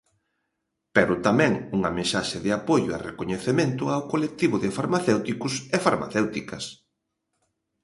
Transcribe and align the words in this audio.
Pero 0.95 1.13
tamén 1.27 1.53
unha 1.77 1.91
mensaxe 1.97 2.37
de 2.45 2.51
apoio 2.59 2.89
e 2.97 3.03
recoñecemento 3.09 3.83
ao 3.89 4.07
colectivo 4.11 4.55
de 4.63 4.69
farmacéuticos 4.77 5.53
e 5.75 5.77
farmacéuticas. 5.85 6.63